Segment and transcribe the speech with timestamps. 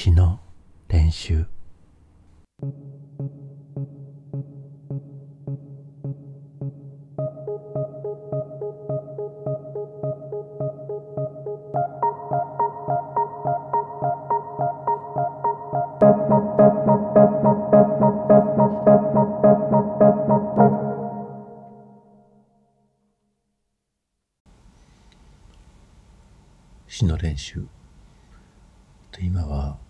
[0.00, 0.38] 詩の
[0.86, 1.44] 練習。
[26.86, 27.66] 詩の練習。
[29.10, 29.87] で今は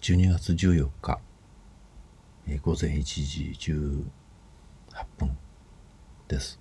[0.00, 1.20] 12月14日、
[2.46, 5.36] えー午前1時18分
[6.28, 6.60] です。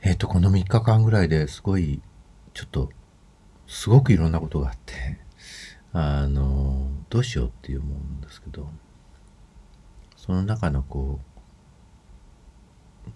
[0.00, 2.00] えっ、と、この3日間ぐらいですごい、
[2.54, 2.90] ちょっと、
[3.66, 5.18] すごくいろんなことがあって、
[5.92, 8.70] あの、どうしようっていう思うんですけど、
[10.16, 11.32] その中のこう、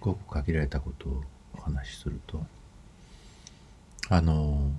[0.01, 1.23] ごく限られたことを
[1.55, 2.45] お話しすると、
[4.09, 4.71] あの、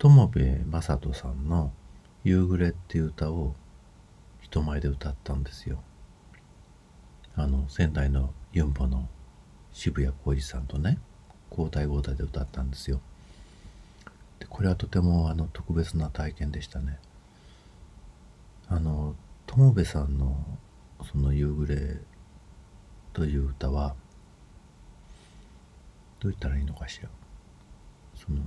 [0.00, 1.72] 友部正人さんの
[2.22, 3.56] 「夕暮れ」っていう歌を
[4.40, 5.82] 人前で歌ったんですよ。
[7.34, 9.08] あの仙台のユンボの
[9.72, 10.98] 渋谷浩二さんとね
[11.50, 13.00] 交代交代で歌ったんですよ。
[14.38, 17.00] でこれはとてもあの特別な体験でしたね。
[18.68, 20.58] あの友部さんの
[21.10, 22.00] その「夕暮れ」
[23.14, 23.96] という歌は
[26.20, 27.08] どう言ったらいいのかしら。
[28.14, 28.40] その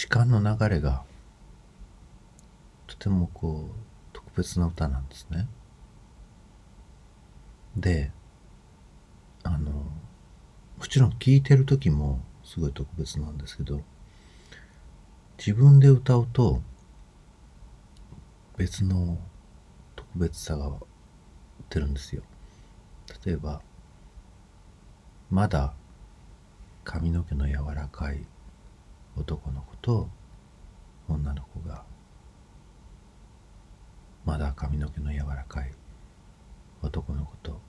[0.00, 1.02] 時間の流れが
[2.86, 3.74] とてもこう
[4.14, 5.46] 特別な歌なんですね。
[7.76, 8.10] で
[9.42, 13.82] あのもちろん聴いてる時もすごい特別なんですけど
[15.36, 16.62] 自分で歌うと
[18.56, 19.18] 別の
[19.96, 20.72] 特別さが
[21.68, 22.22] 出るんですよ。
[23.26, 23.60] 例えば
[25.30, 25.74] まだ
[26.84, 28.24] 髪の毛の柔らかい
[29.20, 30.08] 男の子と
[31.06, 31.84] 女の子が
[34.24, 35.70] まだ髪の毛の柔らかい
[36.80, 37.60] 男の子と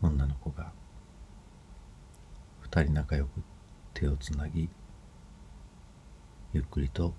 [0.00, 0.72] 女の子が
[2.60, 3.42] 二人仲良く
[3.92, 4.70] 手をつなぎ
[6.54, 7.12] ゆっくりと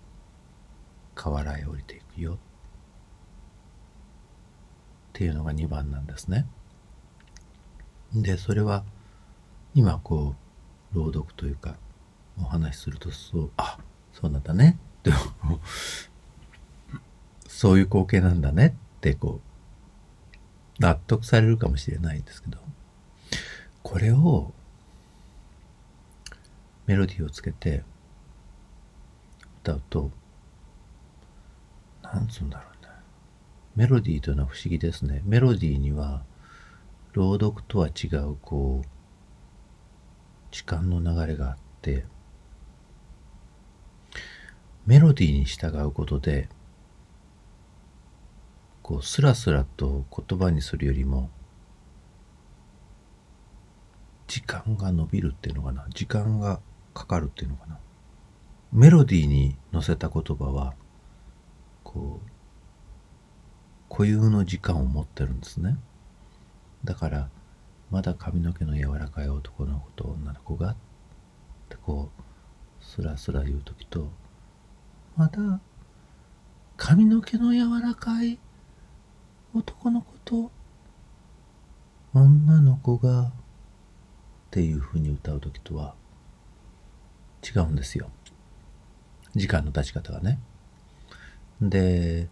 [1.13, 2.37] 河原へ降りていくよっ
[5.13, 6.47] ていうのが2番なんですね。
[8.15, 8.83] でそれは
[9.75, 10.33] 今こ
[10.93, 11.77] う朗読というか
[12.39, 13.77] お話しするとそうあ
[14.13, 14.77] そうなんだね。
[14.99, 15.11] って
[17.47, 18.77] そういう光景なんだね。
[18.97, 19.41] ってこ
[20.79, 22.57] う納得されるかもしれないんですけど。
[23.83, 24.53] これを
[26.87, 27.83] メロディーをつけて
[29.63, 30.11] 歌うと
[32.03, 32.91] なんつうんだろうね。
[33.77, 35.21] メロディーというのは不思議ですね。
[35.25, 36.23] メロディーには
[37.13, 38.87] 朗読とは違うこう
[40.51, 42.05] 時間の流れがあって
[44.87, 46.47] メロディーに従うことで
[48.81, 51.29] こうスラスラと言葉にするよりも
[54.27, 55.85] 時間が伸びるっていうのかな。
[55.93, 56.61] 時間が
[56.93, 57.79] かかるっていうのかな。
[58.71, 60.73] メロディーに乗せた言葉は
[61.83, 62.29] こう
[63.89, 65.77] 固有の時間を持ってるんですね。
[66.85, 67.29] だから
[67.91, 70.75] まだ髪の毛の柔らかい男の子と女の子がっ
[71.67, 74.09] てこうスラスラ言う時と
[75.17, 75.59] まだ
[76.77, 78.37] 髪の毛の柔らかい
[79.55, 80.51] 男の子と
[82.13, 83.31] 女の子がっ
[84.51, 85.95] ていうふうに歌う時とは
[87.43, 88.09] 違うんですよ。
[89.35, 90.39] 時間の出し方がね。
[91.61, 92.29] で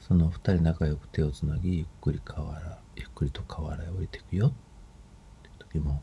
[0.00, 4.48] その二人仲良く手をつなぎゆっくり河原ゆっくりと河原へ降りていくよ。
[4.48, 4.52] っ
[5.42, 6.02] ていう時も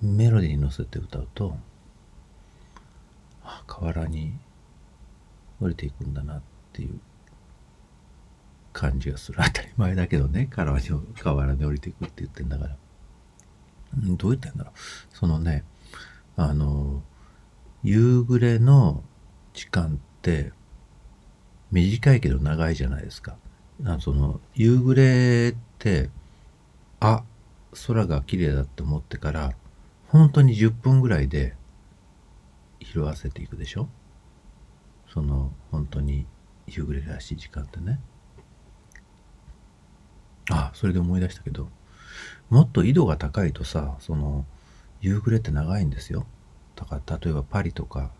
[0.00, 1.56] メロディーに乗せて歌うと
[3.72, 4.34] 河原に
[5.58, 6.42] 降りていくんだなっ
[6.74, 7.00] ていう
[8.74, 9.38] 感じがする。
[9.42, 10.88] 当たり前だけどね河原に
[11.18, 12.76] 河原に降りていくって言ってんだから。
[13.96, 15.16] うんどう言ったんだろう。
[15.16, 15.64] そのね
[16.36, 17.02] あの
[17.82, 19.02] 夕暮れの
[19.54, 20.52] 時間って
[21.70, 23.36] 短いけど長いじゃないですか。
[23.86, 26.10] あその夕暮れって
[27.00, 27.24] あ
[27.86, 29.54] 空が綺麗だって思ってから
[30.08, 31.54] 本当に10分ぐらいで
[32.84, 33.88] 色あせていくでしょ？
[35.12, 36.26] その本当に
[36.66, 38.00] 夕暮れらしい時間ってね。
[40.50, 41.68] あそれで思い出したけど
[42.50, 44.44] もっと緯度が高いとさその
[45.00, 46.26] 夕暮れって長いんですよ。
[46.76, 48.10] だから例えばパリとか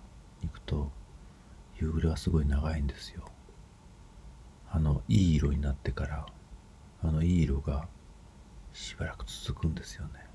[0.42, 0.90] 行くと
[1.80, 3.28] 夕暮れはすごい長いんですよ。
[4.70, 6.26] あのいい色になってから
[7.02, 7.88] あのいい色が
[8.72, 10.26] しばらく続くんですよね。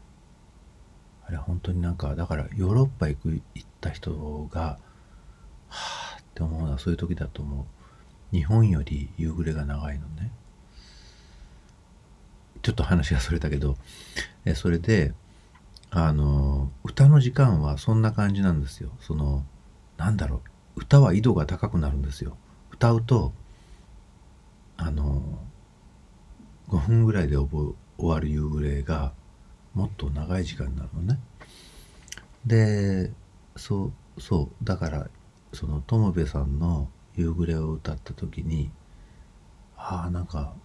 [1.28, 4.80] あれ本当になんかだからヨーロッパ行く行った人がは
[5.70, 7.66] あって思うのはそういう時だと思う。
[8.36, 10.32] 日本より夕暮れが長いのね。
[12.62, 13.76] ちょっと話がそれたけど。
[14.46, 15.14] えそれで
[15.90, 18.92] あの歌の時間はそんな感じなんですよ。
[19.02, 19.44] その
[19.98, 20.42] なんだろ
[20.76, 20.82] う。
[20.82, 22.38] 歌は緯度が高くなるんですよ。
[22.72, 23.34] 歌うと
[24.78, 25.40] あの
[26.70, 29.12] 5分ぐらいで終わる夕暮れが
[29.78, 31.20] もっと長い時間になるのね。
[32.48, 33.12] で
[33.56, 35.08] そうそうだから
[35.54, 38.72] その友部さんの夕暮れを歌った時に
[39.78, 40.56] ああなんか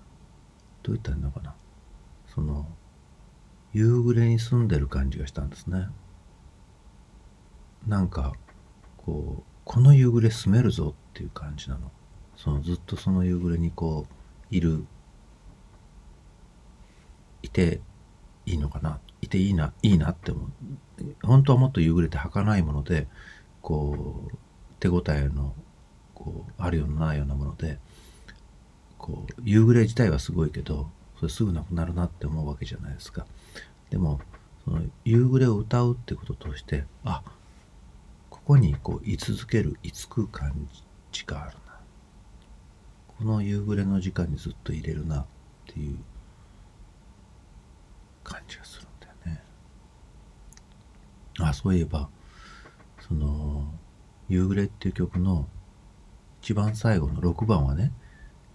[0.82, 1.54] どう言ったらいいのかな。
[2.34, 2.66] その
[3.74, 5.88] 夕暮れに住んでる感じがしたんですね。
[7.86, 8.32] なんか
[8.96, 11.90] こうこの夕暮れ住めるぞっていう感じなの。
[12.34, 14.14] そのずっとその夕暮れにこう
[14.54, 14.86] いる
[17.42, 17.82] いて
[18.46, 18.98] いいのかな？
[19.20, 20.50] いていいないいなって思う。
[21.22, 23.06] 本当はもっと夕暮れて儚いもので
[23.60, 24.36] こう
[24.80, 25.54] 手応えの
[26.14, 27.78] こうあるようなないようなもので
[28.98, 33.26] こう夕暮れ自体はすごいけどそれすぐなくなるなって思うわけじゃないですか。
[33.90, 34.20] でも
[34.64, 37.22] その夕暮れを歌うってこととしてあ
[38.30, 40.68] ここにこう居続ける居つく感
[41.12, 41.78] じがあるな。
[43.18, 45.24] この夕暮れの時間にずっと入れるなっ
[45.66, 45.96] ていう
[48.32, 49.42] 感じがするんだよね
[51.38, 52.08] あそういえば
[53.06, 53.72] その
[54.28, 55.46] 夕暮れっていう曲の
[56.42, 57.92] 一番最後の6番はね、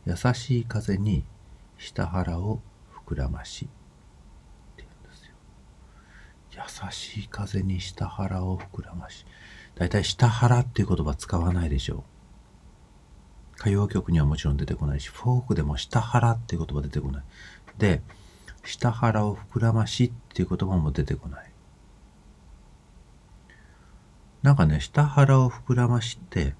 [0.05, 1.23] 優しい風に
[1.77, 2.59] 下腹を
[3.07, 3.67] 膨らましっ
[4.75, 5.33] て言うんですよ。
[6.51, 9.25] 優しい風に下腹を膨らまし。
[9.75, 12.03] だいたい下腹っていう言葉使わないでしょう。
[13.57, 17.23] 歌謡曲にはもちろん出てこないし、フォークでも下腹っていう言葉出てこない。
[17.77, 18.01] で、
[18.67, 21.51] 下腹を膨らましっていう言葉も出てこない。
[24.43, 26.53] なんかね、下腹を膨らましって、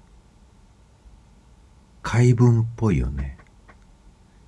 [2.02, 3.36] 怪文っぽいよね。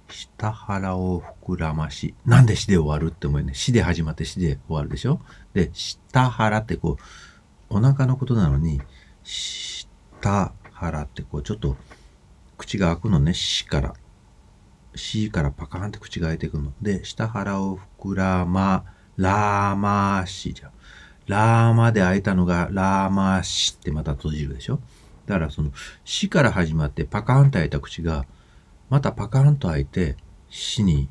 [0.09, 2.15] 下腹を膨らまし。
[2.25, 3.53] なんで死で終わるって思うよね。
[3.53, 5.21] 死で始まって死で終わるでしょ？
[5.53, 8.81] で、下腹ってこう、お腹のことなのに、
[9.23, 11.77] 下腹ってこう、ちょっと
[12.57, 13.95] 口が開くのね、死から。
[14.95, 16.73] 死からパカーンって口が開いていくの。
[16.81, 18.85] で、下腹を膨らま、
[19.17, 20.71] らましじゃん。
[21.27, 24.81] ラーマで開いたのがラーマーシってまた閉じるでしょ
[25.27, 25.71] だからその
[26.05, 28.27] 死から始まってパカーンと開いた口が
[28.89, 30.17] またパカーンと開いて
[30.49, 31.09] 死に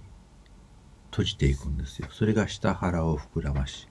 [1.10, 2.08] 閉じていくんですよ。
[2.12, 3.88] それが下腹を膨らまし。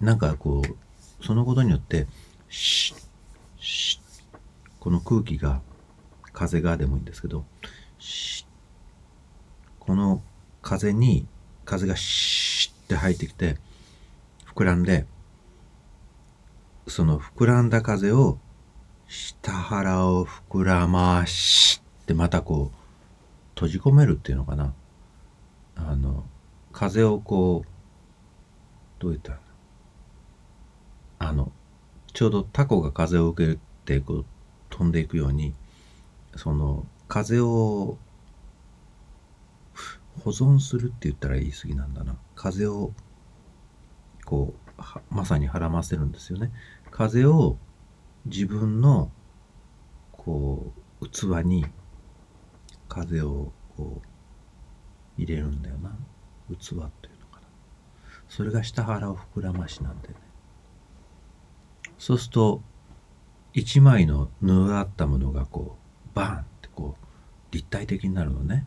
[0.00, 2.06] なんかこう、そのことによって、
[2.48, 2.96] シッ、
[3.58, 4.36] シッ、
[4.80, 5.60] この空気が、
[6.32, 7.44] 風がでもいいんですけど、
[7.98, 8.46] シッ、
[9.84, 10.22] この
[10.62, 11.26] 風に、
[11.64, 13.56] 風がシッて入ってきて、
[14.54, 15.06] 膨らんで、
[16.86, 18.38] その膨らんだ風を
[19.08, 22.76] 下腹を膨らましってまたこう
[23.54, 24.72] 閉じ込めるっていうのかな。
[25.74, 26.24] あの、
[26.72, 27.68] 風をこう、
[29.00, 29.32] どう言った？
[29.32, 29.40] ら
[31.18, 31.50] あの、
[32.12, 34.24] ちょうどタコが風を受けてこう
[34.70, 35.54] 飛んでいくように、
[36.36, 37.98] その風を
[40.20, 42.16] 保存するって言ったら言い過ぎなんだな。
[42.34, 42.92] 風を
[44.24, 46.52] こうまさにはらませるんですよね。
[46.90, 47.56] 風を
[48.26, 49.10] 自分の
[50.12, 51.66] こう器に
[52.88, 55.90] 風をこう入れるんだよな
[56.50, 56.82] 器っていうの
[57.26, 57.48] かな
[58.28, 60.16] それが下腹を膨らましなんだよね
[61.98, 62.62] そうすると
[63.52, 65.76] 一枚の布だったものがこ
[66.06, 67.06] うバーンってこう
[67.50, 68.66] 立体的になるのね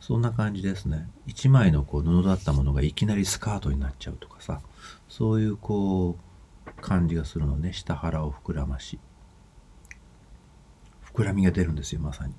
[0.00, 1.08] そんな感じですね。
[1.26, 4.60] 一枚のこう布だったものがいきなりスカートになっちゃうとかさ、
[5.08, 6.16] そういうこ
[6.66, 7.72] う感じがするのね。
[7.72, 8.98] 下腹を膨らまし。
[11.14, 12.34] 膨らみが出るんですよ、まさに。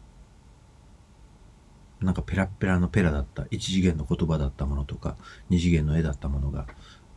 [2.01, 5.15] なんかペラペラのペラだった、一次元の言葉だったものとか、
[5.50, 6.68] 二次元の絵だったものが、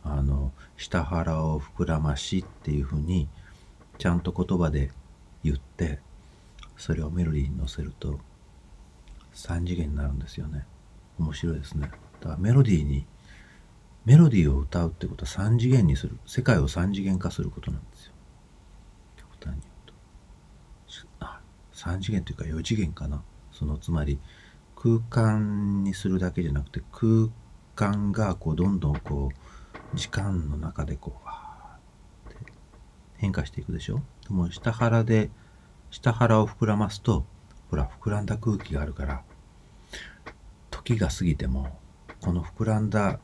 [0.03, 3.27] あの、下腹を膨らましっていうふうに、
[3.97, 4.91] ちゃんと言葉で
[5.43, 5.99] 言って、
[6.77, 8.19] それをメロディーに乗せると、
[9.35, 10.65] 3次元になるんですよね。
[11.19, 11.91] 面白いですね。
[12.21, 13.05] だからメロディーに、
[14.05, 16.17] メロディーを歌うってことは3次元にする。
[16.25, 18.13] 世界を3次元化することなんですよ。
[19.17, 19.93] 極端に言うと。
[21.19, 21.39] あ、
[21.73, 23.23] 3次元というか4次元かな。
[23.51, 24.19] そのつまり
[24.75, 27.29] 空間にするだけじゃなくて空
[27.75, 32.51] 間がこうどんどんこう時間の中でこうわーって
[33.15, 34.01] 変化していくでしょ？
[34.27, 35.29] でも下腹で
[35.89, 37.25] 下腹を膨らますと
[37.75, 39.21] ほら、膨らんだ空気があるから、
[40.71, 41.77] 時が過ぎても、
[42.21, 43.19] この膨らんだ、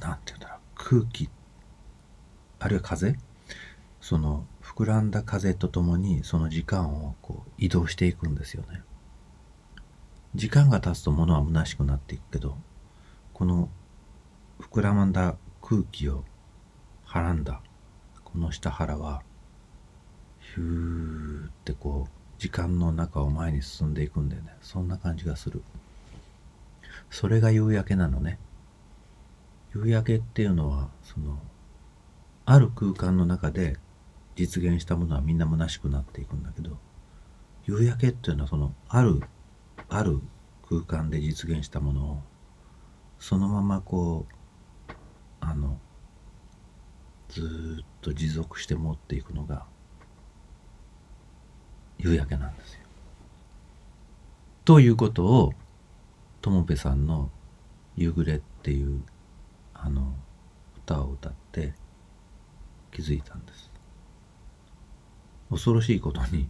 [0.00, 1.30] なんて言うんだろう、空気、
[2.58, 3.16] あるいは風
[4.00, 8.82] その膨らんだ風とともにその時間をこう移動していくんですよね。
[10.34, 12.56] 時間が経つと物は虚しくなっていくけど
[13.32, 13.68] この
[14.60, 16.24] 膨らんだ空気を
[17.04, 17.60] はらんだ
[18.24, 19.22] この下腹は
[20.40, 24.52] ヒューってこう時間の中を前に進んでいくんだよね。
[24.62, 25.62] そんな感じがする。
[27.08, 28.36] それが夕焼けなのね。
[29.72, 31.38] 夕焼けっていうのはその
[32.44, 33.76] ある空間の中で
[34.34, 36.78] 実現したものはみんな虚しくなっていくんだけど
[37.64, 39.22] 夕焼けっていうのはそのある
[39.88, 40.20] ある
[40.68, 42.22] 空間で実現したものを
[43.20, 44.26] そのままこ
[44.88, 44.92] う
[45.38, 45.78] あの
[47.28, 49.64] ずっと持続して持っていくのが
[52.02, 52.80] 夕焼けなんですよ。
[54.64, 55.52] ということを
[56.40, 57.30] 友部さんの
[57.96, 59.02] 「夕暮れ」っていう
[59.72, 60.14] あの
[60.78, 61.74] 歌を歌って
[62.90, 63.70] 気づいたんです。
[65.48, 66.48] 恐ろしいことに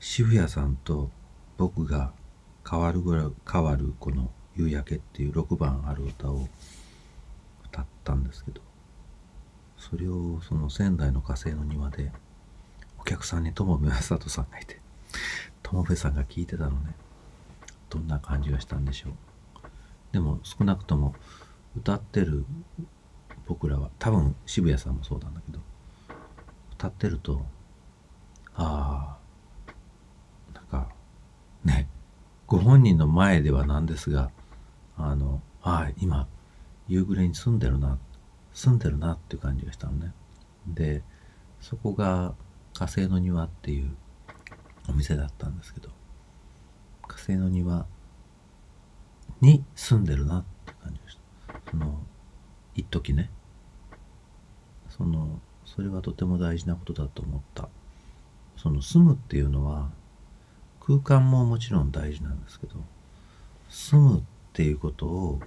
[0.00, 1.10] 渋谷さんと
[1.56, 2.12] 僕が
[2.68, 6.48] 変わるぐらい変わるこの「夕焼け」っていう6番ある歌を
[7.66, 8.60] 歌ったんですけど
[9.78, 12.10] それをその仙台の火星の庭で
[13.06, 14.80] 客さんに友部正人さんがいて
[15.62, 16.94] 友部さんが聞いてたのね。
[17.88, 19.12] どんな感じがしたんでしょう。
[20.12, 21.14] でも少なくとも
[21.76, 22.44] 歌ってる
[23.46, 25.60] 僕らは多分渋谷さんもそうなんだけど
[26.72, 27.44] 歌ってると
[28.54, 29.16] あ
[29.68, 30.88] あなんか
[31.64, 31.88] ね
[32.46, 34.30] ご本人の前ではなんですが
[34.96, 36.26] あのああ今
[36.88, 37.98] 夕暮れに住んでるな
[38.52, 40.12] 住んでるなっていう感じがしたのね。
[40.66, 41.02] で
[41.60, 42.34] そこが
[42.78, 43.96] 火星の庭っていう
[44.86, 45.88] お店だったんですけど
[47.08, 47.86] 火星の庭
[49.40, 51.18] に住んでるなって感じがし
[51.48, 51.70] た。
[51.70, 51.98] その
[52.74, 53.30] 一時ね。
[54.90, 57.68] そのそれはとても大事なことだと思った。
[58.56, 59.90] その住むっていうのは
[60.80, 62.74] 空間ももちろん大事なんですけど
[63.70, 65.40] 住むっていうことを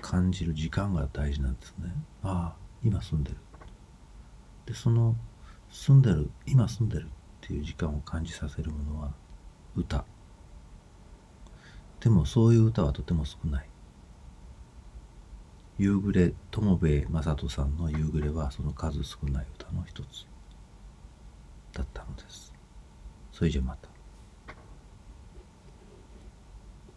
[0.00, 1.92] 感じる時間が大事なんですね。
[2.22, 3.36] ああ今住んでる。
[4.66, 5.16] でその
[5.76, 7.08] 住んでる今住んでるっ
[7.42, 9.12] ていう時間を感じさせるものは
[9.76, 10.04] 歌。
[12.00, 13.68] でもそういう歌はとても少ない。
[15.78, 20.26] 夕暮れ友部正人さんの夕暮れはその数少ない歌の一つ
[21.72, 22.54] だったのです。
[23.30, 23.95] それじゃまた。